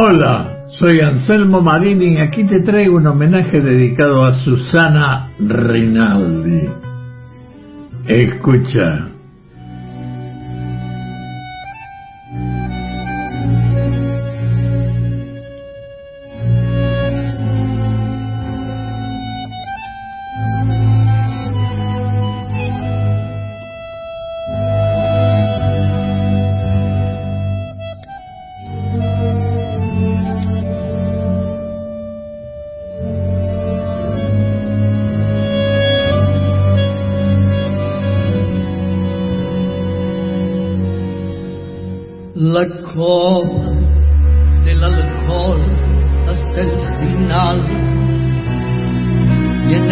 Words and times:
Hola, 0.00 0.68
soy 0.78 1.00
Anselmo 1.00 1.60
Marini 1.60 2.14
y 2.14 2.18
aquí 2.18 2.44
te 2.44 2.60
traigo 2.60 2.98
un 2.98 3.08
homenaje 3.08 3.60
dedicado 3.60 4.24
a 4.24 4.36
Susana 4.44 5.30
Rinaldi. 5.40 6.68
Escucha. 8.06 9.07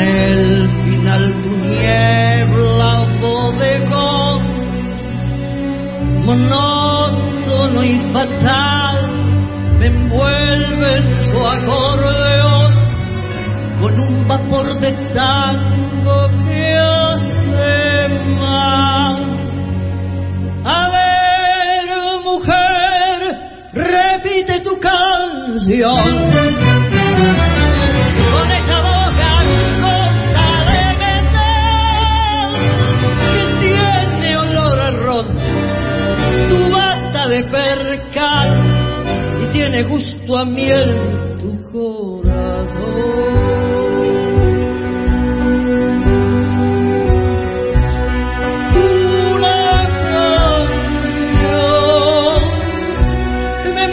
El 0.07 0.69
final 0.85 1.43
tu 1.43 1.51
niebla 1.51 2.93
bodegón, 3.21 4.43
monótono 6.25 7.83
y 7.83 7.99
fatal, 8.13 8.97
me 9.79 9.87
envuelve 9.87 10.89
en 10.99 11.23
su 11.23 11.39
acordeón 11.55 12.73
con 13.81 14.01
un 14.01 14.29
vapor 14.29 14.79
de 14.81 14.93
tango 15.15 16.29
que 16.47 16.75
hace 16.75 18.09
mal. 18.41 19.17
A 20.65 20.89
ver, 20.97 21.85
mujer, 22.25 23.19
repite 23.75 24.61
tu 24.61 24.79
canción. 24.79 26.36
Tiene 39.77 39.91
gusto 39.91 40.39
a 40.39 40.45
miel 40.47 41.37
tu 41.39 41.71
corazón. 41.71 42.77
Una 49.35 49.83
canción 50.13 51.37
que 53.63 53.71
me 53.75 53.87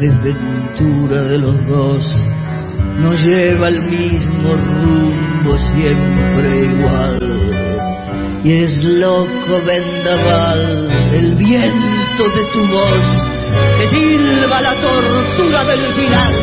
desventura 0.00 1.22
de 1.24 1.38
los 1.38 1.66
dos 1.66 2.02
no 3.00 3.12
lleva 3.14 3.68
el 3.68 3.82
mismo 3.82 4.54
rumbo 4.54 5.58
siempre 5.74 6.64
igual. 6.64 7.18
Y 8.42 8.62
es 8.62 8.82
loco 8.82 9.62
vendaval 9.66 10.88
el 11.12 11.34
viento 11.36 12.24
de 12.34 12.44
tu 12.52 12.66
voz 12.68 13.04
que 13.76 13.88
silba 13.88 14.62
la 14.62 14.74
tortura 14.80 15.64
del 15.64 15.92
final. 15.92 16.34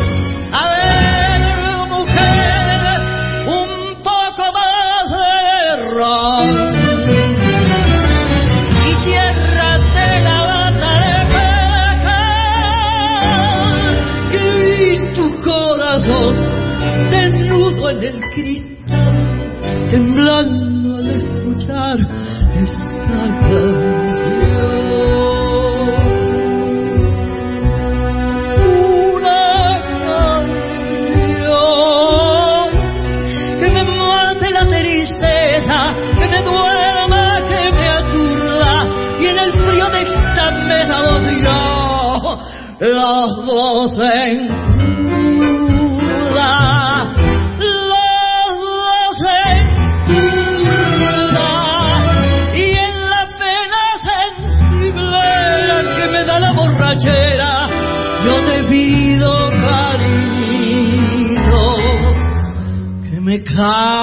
A 0.52 0.68
ver, 0.70 1.88
mujer, 1.88 3.00
un 3.48 4.02
poco 4.04 4.52
más 4.52 5.10
de 5.10 5.90
ron. 5.94 6.67
El 18.02 18.20
cristal, 18.34 19.88
temblando 19.90 20.96
al 20.96 21.06
escuchar 21.08 21.98
esta 22.62 23.22
canción. 23.40 24.38
Una 29.14 29.82
canción 29.98 31.18
que 33.60 33.68
me 33.70 33.82
mate 33.84 34.50
la 34.50 34.64
tristeza, 34.66 35.78
que 36.18 36.26
me 36.28 36.40
duerma, 36.42 37.24
que 37.48 37.62
me 37.72 37.88
aturda, 37.88 38.74
y 39.20 39.26
en 39.26 39.38
el 39.38 39.52
frío 39.52 39.86
de 39.90 40.02
esta 40.02 40.50
mesa 40.52 41.02
vos 41.02 41.24
y 41.24 41.42
yo, 41.42 42.38
los 42.80 43.46
dos 43.46 43.98
en 43.98 44.48
curda, 46.28 46.77
que 63.58 63.97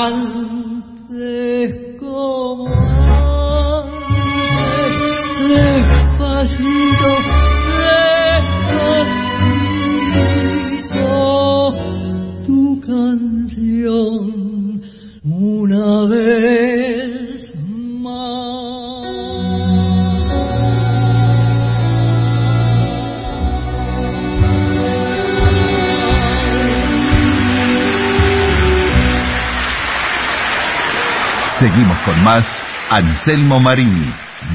más 32.25 32.47
Anselmo 32.89 33.59
Marini, 33.59 34.11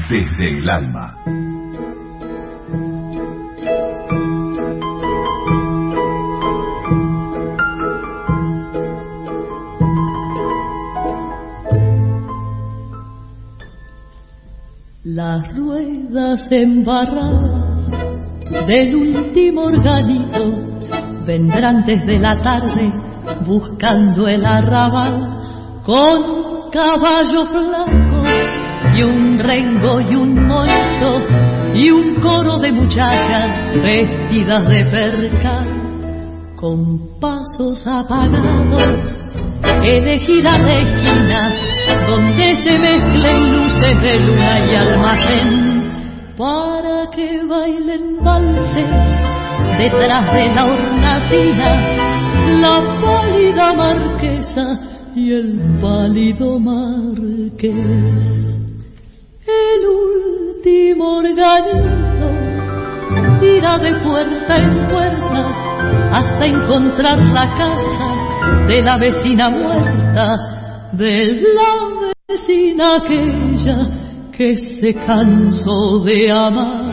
desde 0.09 0.57
el 0.57 0.69
alma. 0.69 1.15
Las 15.05 15.55
ruedas 15.55 16.43
embarradas 16.51 17.89
del 18.67 18.95
último 18.95 19.61
organito 19.61 21.23
vendrán 21.25 21.85
desde 21.85 22.19
la 22.19 22.41
tarde 22.41 22.91
buscando 23.45 24.27
el 24.27 24.45
arrabal 24.45 25.81
con 25.85 26.40
caballo 26.71 27.45
blanco 27.47 28.23
y 28.95 29.03
un 29.03 29.37
rengo 29.39 29.99
y 29.99 30.15
un 30.15 30.47
molto 30.47 31.17
y 31.73 31.91
un 31.91 32.15
coro 32.15 32.57
de 32.59 32.71
muchachas 32.71 33.73
vestidas 33.81 34.67
de 34.69 34.85
percal 34.85 35.67
con 36.55 37.19
pasos 37.19 37.85
apagados 37.85 39.19
elegida 39.83 40.57
de 40.59 40.81
esquinas 40.81 41.53
donde 42.07 42.55
se 42.55 42.79
mezclen 42.79 43.57
luces 43.57 44.01
de 44.01 44.19
luna 44.19 44.59
y 44.59 44.75
almacén 44.75 46.33
para 46.37 47.09
que 47.11 47.43
bailen 47.43 48.23
valses 48.23 48.89
detrás 49.77 50.33
de 50.33 50.55
la 50.55 50.65
hornacina 50.65 51.69
la 52.61 52.81
pálida 53.01 53.73
marquesa 53.73 54.90
y 55.15 55.31
el 55.31 55.59
pálido 55.81 56.59
marqués. 56.59 57.75
El 59.45 59.81
último 59.87 61.17
organito 61.17 62.27
tira 63.39 63.77
de 63.77 63.95
puerta 63.95 64.57
en 64.57 64.87
puerta 64.89 65.61
hasta 66.11 66.45
encontrar 66.45 67.17
la 67.19 67.53
casa 67.55 68.67
de 68.67 68.81
la 68.81 68.97
vecina 68.97 69.49
muerta, 69.49 70.89
de 70.93 71.41
la 71.53 72.11
vecina 72.27 72.95
aquella 72.95 73.89
que 74.31 74.57
se 74.57 74.93
cansó 74.93 75.99
de 75.99 76.31
amar. 76.31 76.91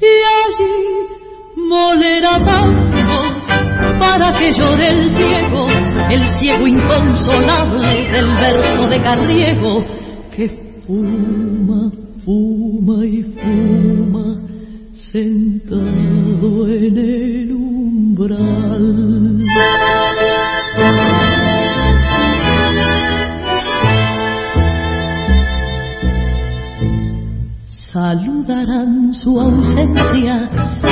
Y 0.00 0.14
allí 0.36 1.66
molera 1.68 2.44
tangos 2.44 3.85
para 3.98 4.32
que 4.38 4.52
llore 4.52 4.88
el 4.88 5.10
ciego, 5.10 5.66
el 6.10 6.22
ciego 6.38 6.66
inconsolable 6.66 8.10
del 8.10 8.34
verso 8.34 8.88
de 8.88 9.00
Carriego, 9.00 9.84
que 10.34 10.82
fuma, 10.86 11.90
fuma 12.24 13.04
y 13.04 13.22
fuma, 13.22 14.40
sentado 15.12 16.68
en 16.68 16.98
el 16.98 17.52
umbral. 17.52 18.86
Saludarán 27.96 29.14
su 29.14 29.40
ausencia 29.40 30.50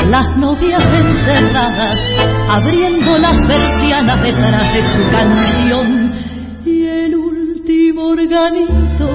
las 0.09 0.37
novias 0.39 0.83
encerradas, 0.83 2.01
abriendo 2.55 3.19
las 3.19 3.47
persianas 3.47 4.23
detrás 4.23 4.75
de 4.75 4.83
su 4.83 5.11
canción. 5.11 6.13
Y 6.65 6.85
el 6.87 7.17
último 7.17 8.09
organito 8.09 9.09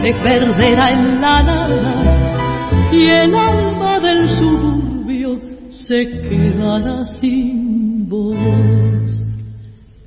se 0.00 0.12
perderá 0.14 0.90
en 0.92 1.20
la 1.20 1.42
nada, 1.42 2.90
y 2.90 3.06
el 3.06 3.34
alma 3.34 4.00
del 4.00 4.28
suburbio 4.28 5.40
se 5.70 5.98
quedará 6.28 7.04
sin 7.20 8.08
voz. 8.08 8.36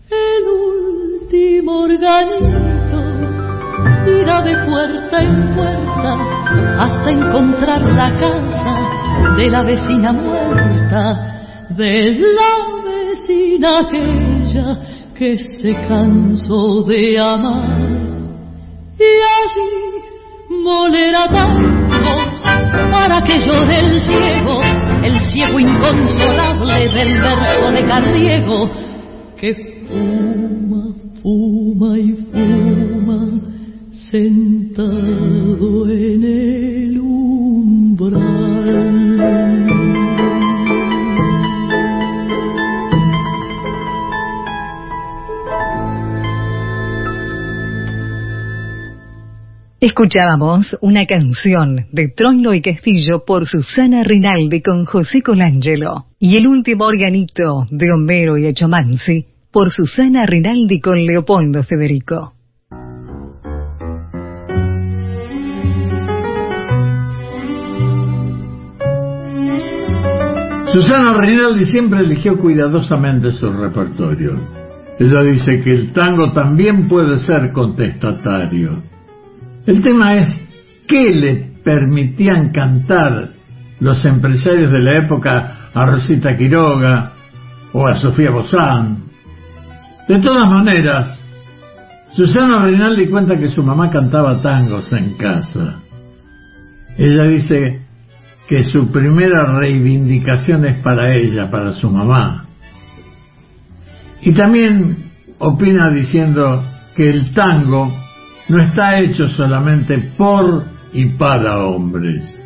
El 0.10 0.44
último 0.48 1.82
organito 1.82 3.00
irá 4.20 4.42
de 4.42 4.56
puerta 4.70 5.22
en 5.22 5.56
puerta 5.56 5.86
hasta 6.80 7.12
encontrar 7.12 7.82
la 7.82 8.12
casa 8.18 9.36
de 9.38 9.50
la 9.50 9.64
vecina 9.64 10.12
muerta, 10.12 11.35
de 11.78 12.20
la 12.20 12.54
vecina 12.84 13.80
aquella 13.80 14.80
que 15.14 15.38
se 15.38 15.74
cansó 15.88 16.84
de 16.84 17.20
amar. 17.20 17.80
Y 18.98 19.12
allí 19.36 19.76
molerá 20.64 21.28
tangos 21.28 22.42
para 22.92 23.22
que 23.22 23.40
llore 23.46 23.80
el 23.80 24.02
ciego, 24.02 24.62
el 25.04 25.20
ciego 25.32 25.60
inconsolable 25.60 26.90
del 26.90 27.20
verso 27.20 27.72
de 27.72 27.86
Carriego, 27.86 28.72
que 29.38 29.54
fuma, 29.88 30.94
fuma 31.22 31.98
y 31.98 32.12
fuma 32.32 33.06
sentado 34.12 35.90
en 35.90 36.24
el 36.24 36.95
Escuchábamos 49.86 50.76
una 50.82 51.06
canción 51.06 51.86
de 51.92 52.08
Troilo 52.08 52.56
y 52.56 52.62
Castillo 52.64 53.24
por 53.24 53.46
Susana 53.46 54.04
Rinaldi 54.04 54.60
con 54.64 54.84
José 54.86 55.22
Colangelo 55.22 56.08
y 56.18 56.38
el 56.38 56.48
último 56.48 56.86
organito 56.86 57.68
de 57.70 57.92
Homero 57.92 58.36
y 58.36 58.48
Echomansi 58.48 59.28
por 59.52 59.70
Susana 59.70 60.26
Rinaldi 60.26 60.80
con 60.80 61.06
Leopoldo 61.06 61.62
Federico. 61.62 62.34
Susana 70.74 71.14
Rinaldi 71.22 71.66
siempre 71.66 72.00
eligió 72.00 72.40
cuidadosamente 72.40 73.34
su 73.34 73.54
repertorio. 73.54 74.32
Ella 74.98 75.24
dice 75.32 75.62
que 75.62 75.74
el 75.74 75.94
tango 75.94 76.32
también 76.32 76.88
puede 76.88 77.20
ser 77.20 77.52
contestatario. 77.54 78.95
El 79.66 79.82
tema 79.82 80.16
es 80.16 80.28
qué 80.88 81.10
le 81.10 81.36
permitían 81.64 82.52
cantar 82.52 83.30
los 83.80 84.06
empresarios 84.06 84.72
de 84.72 84.80
la 84.80 84.98
época 84.98 85.70
a 85.74 85.86
Rosita 85.86 86.38
Quiroga 86.38 87.14
o 87.74 87.88
a 87.88 87.98
Sofía 87.98 88.30
Bozán. 88.30 89.06
De 90.08 90.20
todas 90.20 90.50
maneras, 90.50 91.20
Susana 92.14 92.66
Rinaldi 92.66 93.08
cuenta 93.08 93.38
que 93.38 93.50
su 93.50 93.64
mamá 93.64 93.90
cantaba 93.90 94.42
tangos 94.42 94.92
en 94.94 95.16
casa. 95.16 95.80
Ella 96.98 97.28
dice 97.28 97.82
que 98.48 98.64
su 98.64 98.92
primera 98.92 99.60
reivindicación 99.60 100.66
es 100.66 100.78
para 100.78 101.14
ella, 101.14 101.50
para 101.50 101.74
su 101.74 101.90
mamá. 101.90 102.46
Y 104.22 104.32
también 104.34 105.12
opina 105.40 105.90
diciendo 105.90 106.64
que 106.96 107.10
el 107.10 107.34
tango 107.34 108.05
no 108.50 108.64
está 108.64 109.00
hecho 109.00 109.26
solamente 109.26 110.12
por 110.18 110.66
y 110.94 111.18
para 111.18 111.66
hombres. 111.66 112.42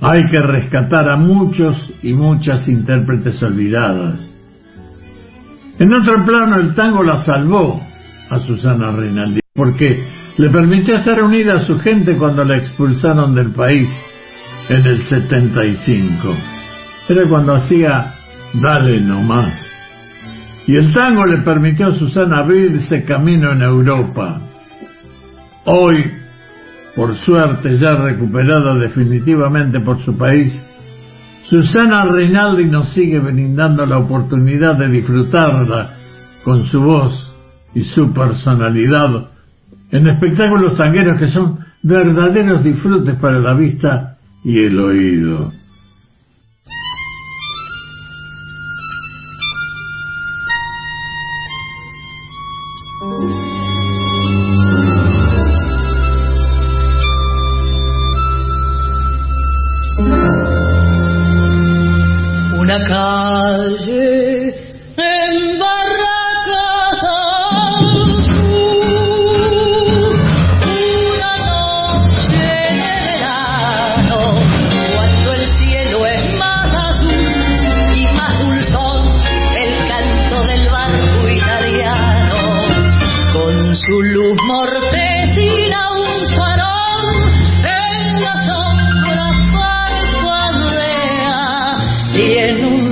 Hay 0.00 0.22
que 0.30 0.40
rescatar 0.40 1.08
a 1.10 1.16
muchos 1.16 1.92
y 2.02 2.12
muchas 2.12 2.66
intérpretes 2.68 3.42
olvidadas. 3.42 4.34
En 5.78 5.92
otro 5.92 6.24
plano, 6.24 6.56
el 6.60 6.74
tango 6.74 7.02
la 7.02 7.22
salvó 7.24 7.80
a 8.30 8.38
Susana 8.40 8.92
Rinaldi, 8.92 9.40
porque 9.54 10.02
le 10.36 10.50
permitió 10.50 10.96
estar 10.96 11.22
unida 11.22 11.56
a 11.56 11.66
su 11.66 11.78
gente 11.80 12.16
cuando 12.16 12.44
la 12.44 12.56
expulsaron 12.56 13.34
del 13.34 13.50
país 13.50 13.90
en 14.68 14.86
el 14.86 15.02
75. 15.02 16.36
Era 17.08 17.28
cuando 17.28 17.54
hacía 17.54 18.14
Dale 18.54 19.00
nomás. 19.00 19.54
Y 20.66 20.76
el 20.76 20.92
tango 20.92 21.24
le 21.24 21.38
permitió 21.38 21.88
a 21.88 21.98
Susana 21.98 22.38
abrirse 22.38 23.04
camino 23.04 23.52
en 23.52 23.62
Europa. 23.62 24.49
Hoy, 25.64 26.10
por 26.96 27.16
suerte 27.16 27.76
ya 27.78 27.96
recuperada 27.96 28.74
definitivamente 28.74 29.80
por 29.80 30.02
su 30.02 30.16
país, 30.16 30.52
Susana 31.48 32.04
Reinaldi 32.04 32.64
nos 32.64 32.92
sigue 32.94 33.18
brindando 33.18 33.84
la 33.84 33.98
oportunidad 33.98 34.76
de 34.78 34.88
disfrutarla 34.88 35.96
con 36.44 36.64
su 36.64 36.80
voz 36.80 37.32
y 37.74 37.82
su 37.82 38.12
personalidad 38.12 39.30
en 39.90 40.06
espectáculos 40.06 40.76
tangueros 40.76 41.18
que 41.18 41.28
son 41.28 41.58
verdaderos 41.82 42.62
disfrutes 42.62 43.16
para 43.16 43.40
la 43.40 43.54
vista 43.54 44.16
y 44.44 44.58
el 44.58 44.78
oído. 44.78 45.52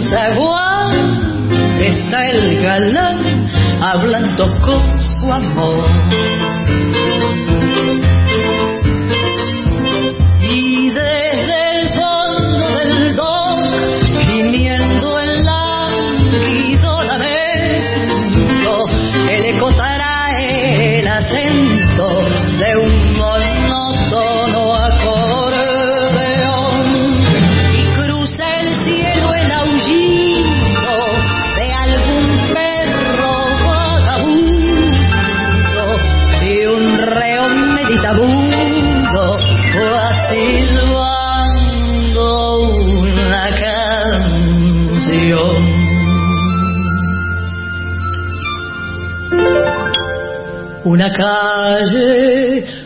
Zaguán 0.03 1.49
está 1.81 2.31
el 2.31 2.63
galán 2.63 3.49
hablando 3.81 4.61
con 4.61 5.01
su 5.01 5.33
amor. 5.33 5.85
Una 51.09 52.78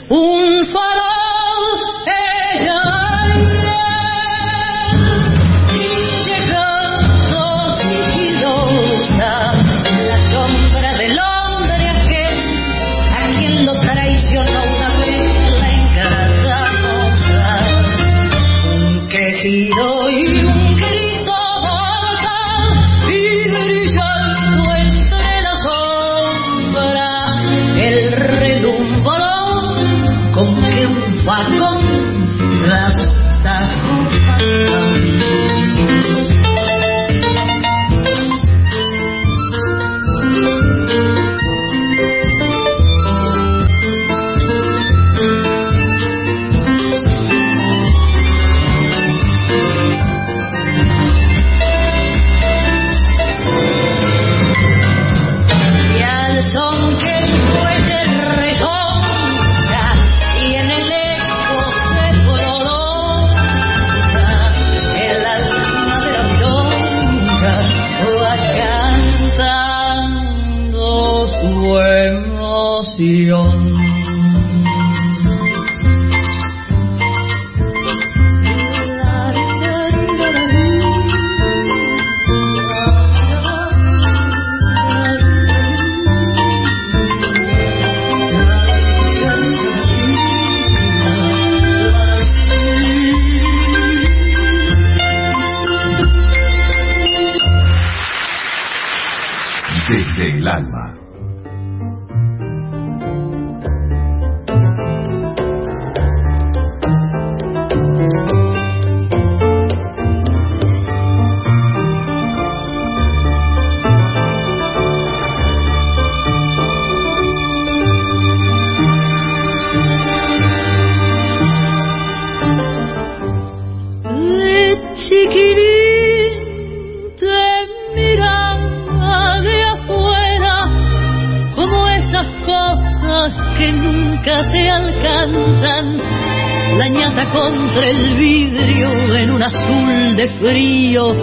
frío 140.42 141.14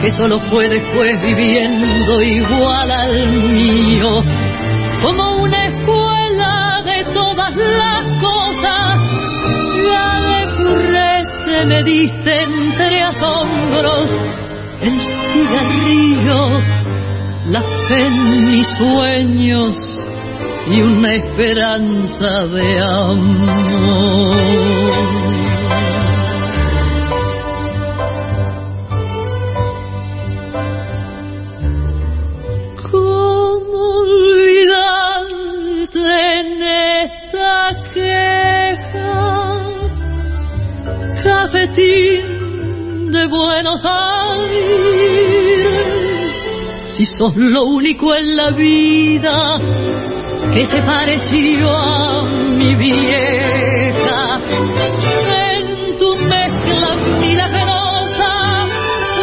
que 0.00 0.10
solo 0.12 0.40
fue 0.50 0.68
después 0.68 1.20
viviendo 1.22 2.22
igual 2.22 2.90
al 2.90 3.26
mío 3.54 4.24
como 5.02 5.42
una 5.42 5.66
escuela 5.66 6.82
de 6.84 7.04
todas 7.12 7.56
las 7.56 8.04
cosas 8.20 9.00
la 9.84 10.48
currete 10.56 11.66
me 11.66 11.82
diste 11.84 12.42
entre 12.42 13.02
asombros 13.02 14.10
el 14.82 15.00
cigarrillo, 15.32 16.60
la 17.46 17.62
fe 17.88 18.06
en 18.06 18.50
mis 18.50 18.66
sueños 18.66 19.76
y 20.66 20.80
una 20.80 21.14
esperanza 21.14 22.46
de 22.46 22.80
amor. 22.80 24.81
Sos 47.22 47.36
lo 47.36 47.62
único 47.66 48.16
en 48.16 48.34
la 48.34 48.50
vida 48.50 49.56
que 50.52 50.66
se 50.66 50.82
pareció 50.82 51.70
a 51.70 52.24
mi 52.24 52.74
vieja. 52.74 54.40
En 54.98 55.96
tu 55.98 56.16
mezcla 56.16 56.96
milagrosa 57.20 58.66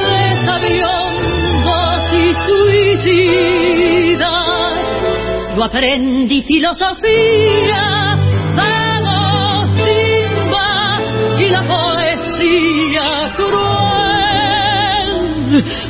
de 0.05 0.45
sabiondos 0.45 2.03
y 2.13 2.33
suicidas, 2.47 4.23
yo 5.57 5.61
aprendí 5.65 6.41
filosofía, 6.43 7.98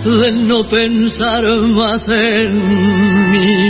de 0.04 0.32
no 0.32 0.68
pensar 0.68 1.44
más 1.62 2.08
en 2.08 3.32
mí. 3.32 3.69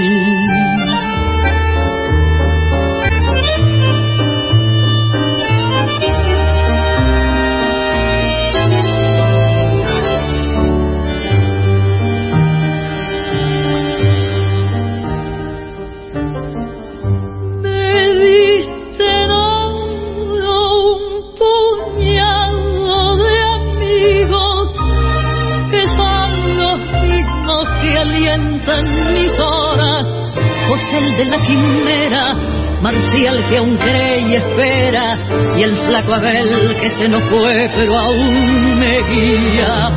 Que 36.82 36.90
se 36.90 37.08
nos 37.08 37.24
fue 37.30 37.70
pero 37.76 37.98
aún 37.98 38.80
me 38.80 39.02
guía. 39.10 39.92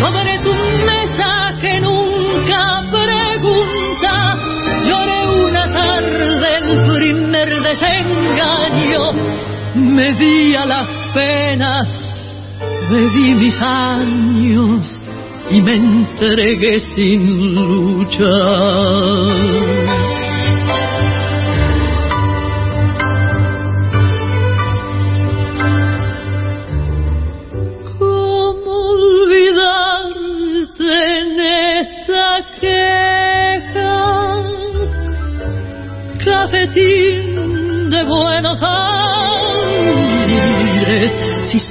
Sobre 0.00 0.38
tu 0.38 0.52
mesa 0.86 1.56
que 1.60 1.80
nunca 1.80 2.84
pregunta, 2.90 4.36
lloré 4.86 5.26
una 5.26 5.72
tarde 5.72 6.48
el 6.56 6.68
primer 6.96 7.48
desengaño, 7.62 9.12
me 9.74 10.12
di 10.12 10.54
a 10.56 10.66
las 10.66 10.88
penas, 11.14 11.88
me 12.90 13.00
di 13.10 13.34
mis 13.34 13.60
años 13.60 14.90
y 15.50 15.60
me 15.62 15.74
entregué 15.74 16.80
sin 16.94 17.54
luchar. 17.54 18.28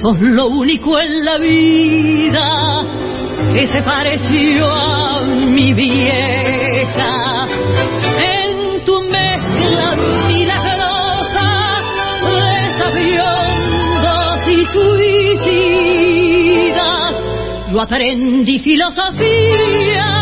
Sos 0.08 0.20
lo 0.20 0.46
único 0.48 0.98
en 0.98 1.24
la 1.24 1.38
vida 1.38 2.84
que 3.52 3.66
se 3.66 3.82
pareció 3.82 4.64
a 4.66 5.22
mi 5.24 5.74
vieja. 5.74 7.46
En 8.18 8.84
tu 8.84 9.02
mezcla 9.02 9.96
milagrosa 10.26 11.82
de 12.22 12.78
sabiondos 12.78 14.48
y 14.48 14.64
suicidas, 15.44 16.00
yo 17.70 17.80
aprendí 17.80 18.60
filosofía 18.60 20.17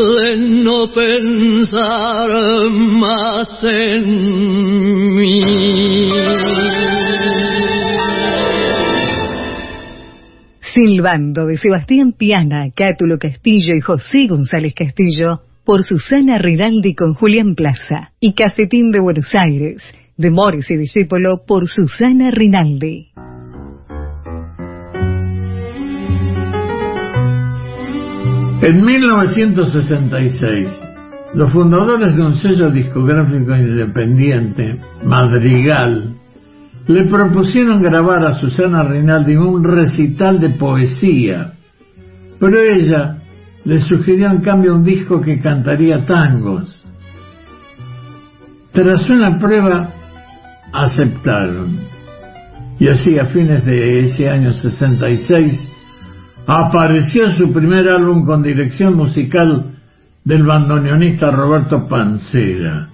de 0.00 0.36
no 0.36 0.92
pensar 0.92 2.28
más 2.70 3.64
en 3.64 5.14
mí. 5.14 6.08
Silbando 10.74 11.46
de 11.46 11.58
Sebastián 11.58 12.12
Piana, 12.12 12.70
Cátulo 12.74 13.18
Castillo 13.18 13.74
y 13.74 13.80
José 13.80 14.26
González 14.28 14.74
Castillo 14.74 15.40
por 15.64 15.84
Susana 15.84 16.38
Rinaldi 16.38 16.94
con 16.94 17.14
Julián 17.14 17.54
Plaza 17.54 18.12
y 18.20 18.34
Cafetín 18.34 18.90
de 18.90 19.00
Buenos 19.00 19.30
Aires 19.34 19.82
de 20.16 20.30
Morris 20.30 20.70
y 20.70 20.76
Discípulo 20.76 21.44
por 21.46 21.66
Susana 21.68 22.30
Rinaldi. 22.30 23.08
En 28.62 28.84
1966, 28.84 30.68
los 31.32 31.50
fundadores 31.50 32.14
de 32.14 32.22
un 32.22 32.34
sello 32.34 32.70
discográfico 32.70 33.56
independiente, 33.56 34.78
Madrigal, 35.02 36.14
le 36.86 37.06
propusieron 37.06 37.80
grabar 37.80 38.22
a 38.26 38.38
Susana 38.38 38.84
Rinaldi 38.84 39.36
un 39.36 39.64
recital 39.64 40.38
de 40.40 40.50
poesía, 40.50 41.54
pero 42.38 42.60
ella 42.60 43.22
le 43.64 43.80
sugirió 43.80 44.30
en 44.30 44.42
cambio 44.42 44.74
un 44.74 44.84
disco 44.84 45.22
que 45.22 45.40
cantaría 45.40 46.04
tangos. 46.04 46.84
Tras 48.72 49.08
una 49.08 49.38
prueba, 49.38 49.90
aceptaron. 50.70 51.78
Y 52.78 52.88
así 52.88 53.18
a 53.18 53.24
fines 53.26 53.64
de 53.64 54.00
ese 54.00 54.28
año 54.28 54.52
66 54.52 55.69
apareció 56.50 57.30
su 57.30 57.52
primer 57.52 57.88
álbum 57.88 58.26
con 58.26 58.42
dirección 58.42 58.96
musical 58.96 59.78
del 60.24 60.42
bandoneonista 60.42 61.30
Roberto 61.30 61.86
Pancera. 61.86 62.88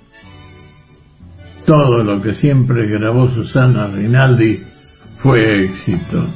Todo 1.64 2.04
lo 2.04 2.20
que 2.20 2.34
siempre 2.34 2.86
grabó 2.86 3.28
Susana 3.30 3.86
Rinaldi 3.86 4.62
fue 5.20 5.64
éxito. 5.64 6.28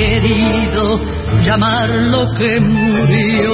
Querido, 0.00 0.98
llamar 1.42 1.88
lo 1.90 2.26
que 2.38 2.60
murió? 2.60 3.52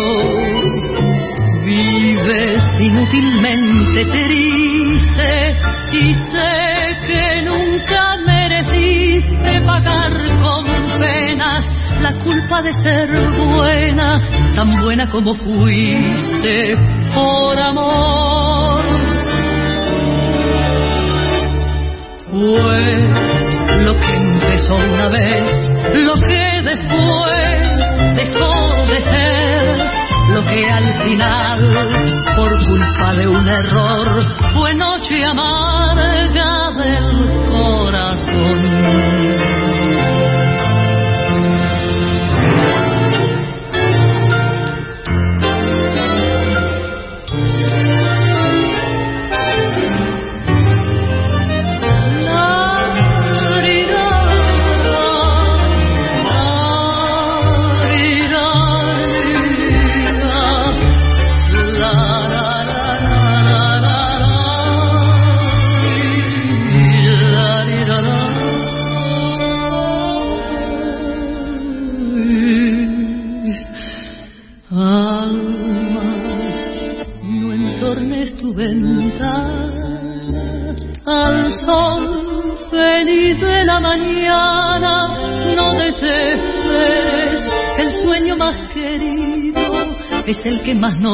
Vives 1.65 2.65
inútilmente 2.81 4.05
triste 4.05 5.57
y 5.93 6.15
sé 6.15 6.97
que 7.09 7.43
nunca 7.43 8.17
mereciste 8.25 9.61
pagar 9.67 10.13
con 10.43 10.65
penas 11.01 11.67
la 12.01 12.13
culpa 12.23 12.63
de 12.63 12.73
ser 12.75 13.11
buena, 13.57 14.21
tan 14.55 14.81
buena 14.83 15.09
como 15.11 15.35
fuiste 15.35 16.77
por 17.13 17.59
amor. 17.59 18.85
Fue 22.31 23.37
lo 23.85 23.99
que 23.99 24.15
empezó 24.15 24.75
una 24.75 25.09
vez, 25.09 25.66
lo 25.95 26.15
que 26.15 26.63
después 26.63 27.77
dejó 28.17 28.85
de 28.87 29.01
ser 29.01 29.57
lo 30.35 30.45
que 30.45 30.71
al 30.71 31.03
final, 31.05 31.61
por 32.37 32.67
culpa 32.67 33.15
de 33.15 33.29
un 33.29 33.49
error, 33.49 34.23
fue 34.55 34.75
noche 34.75 35.25
amarga 35.25 36.73
del 36.77 37.29
corazón. 37.49 38.87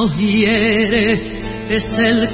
Nos 0.03 0.19
es 1.71 1.85
el 1.97 2.29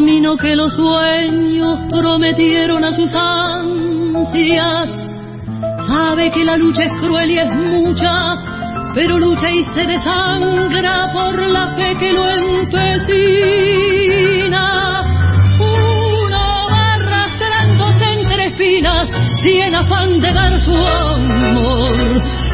camino 0.00 0.34
que 0.38 0.56
los 0.56 0.72
sueños 0.72 1.78
prometieron 1.90 2.82
a 2.84 2.92
sus 2.92 3.12
ansias. 3.12 4.90
Sabe 5.86 6.30
que 6.30 6.42
la 6.42 6.56
lucha 6.56 6.84
es 6.84 6.92
cruel 7.02 7.30
y 7.30 7.38
es 7.38 7.50
mucha, 7.50 8.10
pero 8.94 9.18
lucha 9.18 9.50
y 9.50 9.62
se 9.74 9.84
desangra 9.84 11.12
por 11.12 11.38
la 11.48 11.74
fe 11.76 11.94
que 11.98 12.14
lo 12.14 12.26
empecina. 12.30 13.02
Uno 15.58 16.66
va 16.72 16.94
arrastrándose 16.94 18.04
entre 18.20 18.46
espinas, 18.46 19.06
tiene 19.42 19.76
afán 19.76 20.18
de 20.18 20.32
dar 20.32 20.58
su 20.60 20.74
amor. 20.74 21.92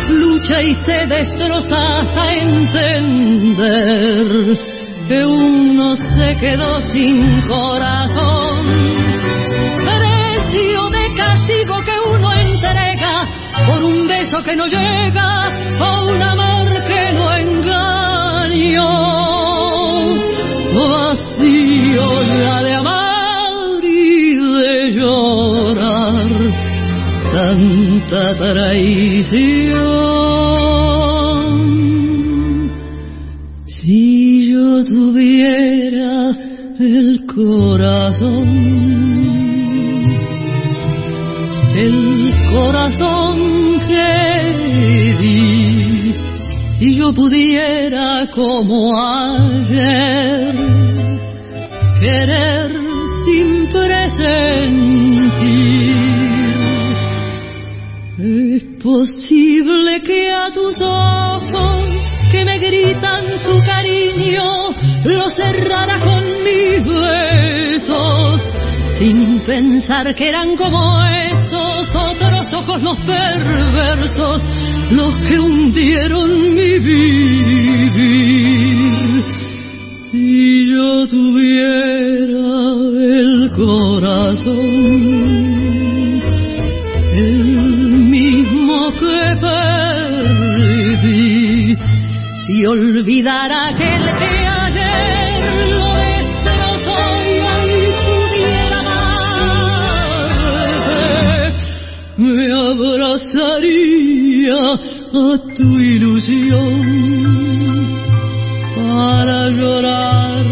Lucha 0.09 0.61
y 0.63 0.75
se 0.85 1.07
destroza 1.07 2.01
hasta 2.01 2.33
entender 2.33 3.87
que 5.09 5.25
uno 5.25 5.95
se 5.97 6.37
quedó 6.37 6.81
sin 6.81 7.41
corazón. 7.43 8.67
Precio 9.79 10.91
de 10.91 11.15
castigo 11.17 11.81
que 11.83 11.93
uno 12.15 12.33
entrega 12.33 13.29
por 13.67 13.83
un 13.85 14.09
beso 14.09 14.43
que 14.43 14.57
no 14.57 14.67
llega 14.67 15.53
o 15.79 16.07
un 16.11 16.23
amor 16.23 16.83
que 16.83 17.13
no 17.13 17.35
engañó. 17.35 18.89
Vacío 20.75 22.23
ya 22.23 22.63
de 22.63 22.75
amar 22.75 23.83
y 23.83 24.35
de 24.35 24.93
llorar 24.93 26.29
tanta 27.33 28.35
traición. 28.39 29.87
El 35.43 37.27
corazón, 37.27 38.49
el 41.75 42.35
corazón 42.53 43.37
que 43.87 45.15
di, 45.21 46.15
si 46.79 46.97
yo 46.97 47.13
pudiera 47.15 48.29
como 48.35 48.93
ayer 48.99 50.55
querer 52.01 52.73
sin 53.25 53.67
presentir. 53.69 54.87
Es 58.19 58.63
posible 58.83 60.03
que 60.03 60.31
a 60.31 60.51
tus 60.53 60.81
ojos 60.81 62.16
que 62.37 62.45
me 62.45 62.59
gritan 62.59 63.39
su 63.39 63.63
cariño 63.65 64.45
lo 65.05 65.29
cerrara 65.31 65.99
con 66.01 66.23
mis 66.45 66.85
besos, 66.85 68.45
sin 68.99 69.41
pensar 69.41 70.15
que 70.15 70.29
eran 70.29 70.55
como 70.57 71.03
esos 71.05 71.89
otros 71.97 72.53
ojos 72.53 72.83
los 72.83 72.99
perversos, 72.99 74.43
los 74.91 75.19
que 75.27 75.39
hundieron 75.39 76.55
mi 76.55 76.79
vivir. 76.79 78.05
Si 80.11 80.69
yo 80.71 81.07
tuviera 81.07 82.49
el 83.17 83.51
corazón, 83.57 84.61
el 87.15 87.57
mismo 88.15 88.93
que 89.01 89.37
si 92.67 92.73
olvidara 92.73 93.69
aquel 93.69 94.03
que 94.19 94.31
ayer 94.49 95.41
lo 95.71 95.89
destrozó 96.11 97.01
y 97.23 97.35
hoy 97.53 97.73
pudiera 98.07 98.79
amarte, 99.81 100.25
me 102.17 102.47
abrazaría 102.71 103.83
a 104.73 105.25
tu 105.57 105.69
ilusión 105.79 106.75
para 108.75 109.39
llorar 109.51 110.45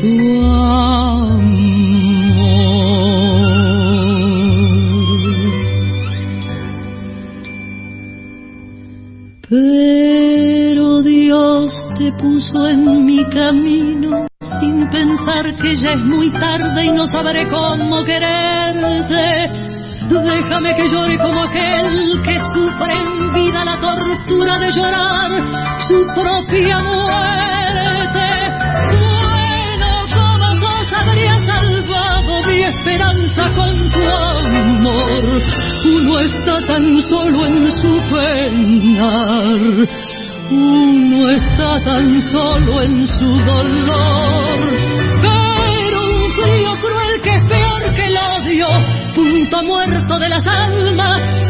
tu 0.00 0.12
amor. 0.44 1.64
Te 9.48 9.83
puso 12.18 12.68
en 12.68 13.04
mi 13.04 13.24
camino 13.30 14.26
sin 14.60 14.88
pensar 14.88 15.54
que 15.56 15.76
ya 15.76 15.92
es 15.92 16.00
muy 16.00 16.30
tarde 16.30 16.84
y 16.84 16.92
no 16.92 17.06
sabré 17.06 17.46
cómo 17.48 18.02
quererte. 18.04 19.50
Déjame 20.08 20.74
que 20.74 20.88
llore 20.90 21.18
como 21.18 21.42
aquel 21.42 22.20
que 22.22 22.38
sufre 22.38 22.94
en 22.94 23.32
vida 23.32 23.64
la 23.64 23.80
tortura 23.80 24.58
de 24.58 24.70
llorar 24.72 25.30
su 25.88 26.06
propia 26.14 26.82
muerte. 26.82 28.26
Bueno, 28.92 29.88
como 30.14 30.48
vos 30.60 30.92
habría 30.92 31.42
salvado 31.42 32.42
mi 32.46 32.62
esperanza 32.62 33.42
con 33.54 33.90
tu 33.92 34.02
amor. 34.02 35.24
Uno 35.84 36.20
está 36.20 36.58
tan 36.66 37.00
solo 37.02 37.46
en 37.46 37.72
su 37.72 38.00
penar 38.10 39.88
uno 40.50 41.30
está 41.30 41.82
tan 41.82 42.20
solo 42.22 42.82
en 42.82 43.06
su 43.06 43.24
dolor. 43.24 44.58
Pero 45.22 46.00
un 46.06 46.32
frío 46.32 46.74
cruel 46.80 47.20
que 47.22 47.30
es 47.30 47.48
peor 47.48 47.94
que 47.94 48.04
el 48.06 48.16
odio, 48.16 48.68
punto 49.14 49.62
muerto 49.64 50.18
de 50.18 50.28
las 50.28 50.46
almas, 50.46 51.43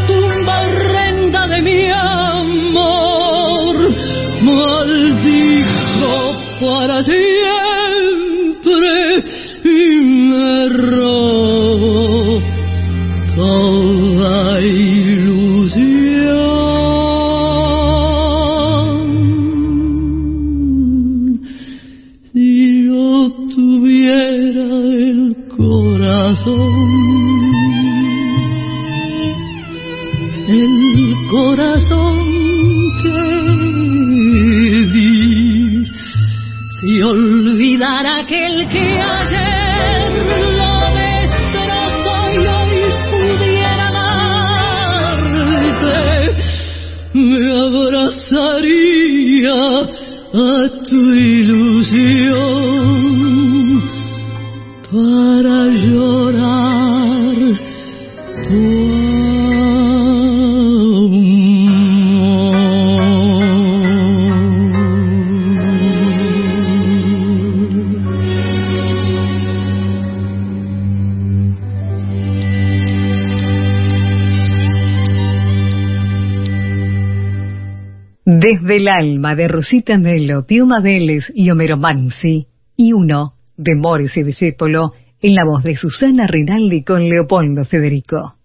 Desde 78.64 78.76
el 78.78 78.88
alma 78.88 79.34
de 79.34 79.46
Rosita 79.46 79.98
Melo, 79.98 80.46
Piuma 80.46 80.80
Vélez 80.80 81.30
y 81.34 81.50
Homero 81.50 81.76
Mansi, 81.76 82.46
y 82.74 82.94
uno 82.94 83.34
de 83.58 83.74
Morris 83.76 84.16
y 84.16 84.22
Discépolo, 84.22 84.92
en 85.20 85.34
la 85.34 85.44
voz 85.44 85.62
de 85.64 85.76
Susana 85.76 86.26
Rinaldi 86.26 86.82
con 86.82 87.06
Leopoldo 87.06 87.66
Federico. 87.66 88.36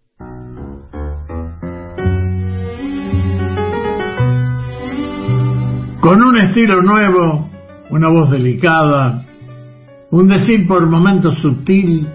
Con 6.01 6.21
un 6.21 6.35
estilo 6.35 6.81
nuevo, 6.81 7.49
una 7.89 8.09
voz 8.09 8.29
delicada, 8.29 9.25
un 10.11 10.27
decir 10.27 10.67
por 10.67 10.85
momentos 10.85 11.37
sutil, 11.37 12.09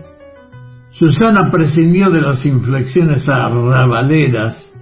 Susana 0.90 1.50
prescindió 1.50 2.10
de 2.10 2.20
las 2.20 2.44
inflexiones 2.44 3.26
arrabaleras, 3.26 4.74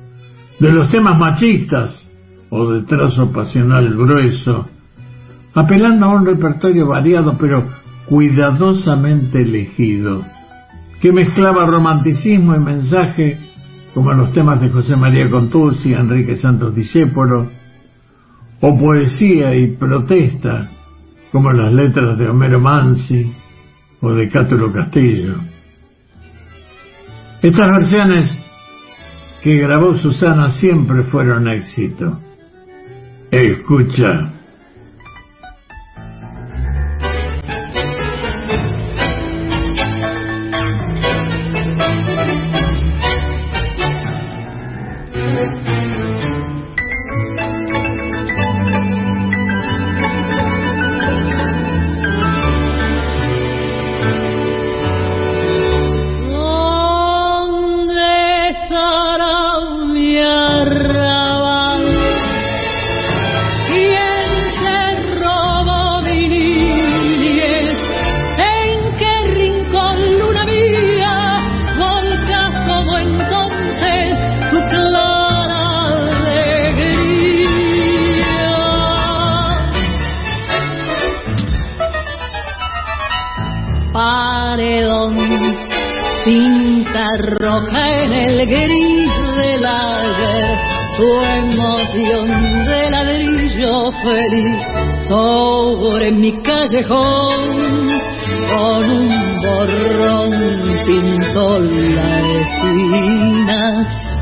de 0.59 0.73
los 0.73 0.91
temas 0.91 1.17
machistas, 1.17 2.09
o 2.55 2.71
de 2.71 2.83
trazo 2.83 3.33
pasional 3.33 3.97
grueso, 3.97 4.69
apelando 5.55 6.05
a 6.05 6.15
un 6.17 6.27
repertorio 6.27 6.87
variado 6.87 7.39
pero 7.39 7.65
cuidadosamente 8.07 9.41
elegido, 9.41 10.23
que 11.01 11.13
mezclaba 11.13 11.65
romanticismo 11.65 12.55
y 12.55 12.61
mensaje 12.61 13.39
como 13.95 14.13
en 14.13 14.19
los 14.19 14.33
temas 14.33 14.61
de 14.61 14.69
José 14.69 14.97
María 14.97 15.31
Contursi 15.31 15.95
Enrique 15.95 16.37
Santos 16.37 16.75
Discépolo, 16.75 17.49
o 18.61 18.79
poesía 18.79 19.57
y 19.57 19.69
protesta 19.69 20.69
como 21.33 21.53
en 21.53 21.57
las 21.63 21.73
letras 21.73 22.19
de 22.19 22.29
Homero 22.29 22.61
Mansi 22.61 23.33
o 24.03 24.13
de 24.13 24.29
Cátulo 24.29 24.71
Castillo. 24.71 25.37
Estas 27.41 27.71
versiones 27.71 28.37
que 29.43 29.57
grabó 29.57 29.95
Susana 29.95 30.51
siempre 30.51 31.05
fueron 31.05 31.49
éxito. 31.49 32.19
Escucha. 33.33 34.31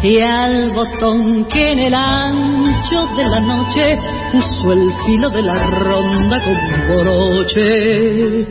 Y 0.03 0.21
al 0.21 0.73
botón 0.73 1.45
que 1.45 1.71
en 1.73 1.79
el 1.79 1.95
ancho 1.95 3.07
de 3.17 3.29
la 3.29 3.39
noche 3.41 3.99
puso 4.33 4.73
el 4.73 4.91
filo 5.05 5.29
de 5.29 5.43
la 5.43 5.69
ronda 5.71 6.43
con 6.43 6.57
broche. 6.89 8.49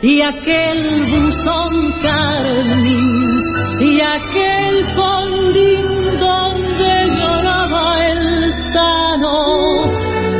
Y 0.00 0.22
aquel 0.22 1.06
buzón 1.10 1.92
carmín 2.02 3.42
y 3.80 4.00
aquel 4.00 4.86
fondín 4.94 5.82
donde 6.18 7.10
lloraba 7.18 8.06
el 8.06 8.54
tano 8.72 9.84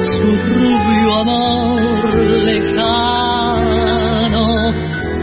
su 0.02 0.38
rubio 0.54 1.14
amor 1.14 1.82
lejano 2.44 4.46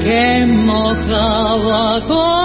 que 0.04 0.46
mojaba 0.46 2.02
con 2.08 2.45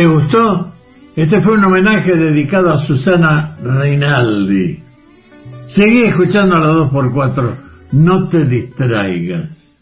¿Te 0.00 0.06
gustó? 0.06 0.72
Este 1.14 1.42
fue 1.42 1.58
un 1.58 1.64
homenaje 1.66 2.16
dedicado 2.16 2.72
a 2.72 2.78
Susana 2.86 3.58
Rinaldi. 3.62 4.82
Seguí 5.66 6.04
escuchando 6.04 6.56
a 6.56 6.60
la 6.60 6.68
2x4, 6.68 7.56
no 7.92 8.26
te 8.30 8.46
distraigas. 8.46 9.76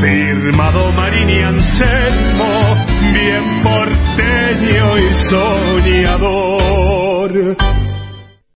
Firmado 0.00 0.90
Marini 0.92 1.38
Anselmo, 1.42 2.76
bien 3.12 3.62
porteño 3.62 4.96
y 4.96 5.12
soñador 5.28 6.74